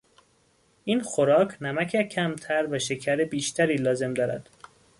[0.83, 4.49] این خوراک نمک کمتر و شکر بیشتری لازم دارد.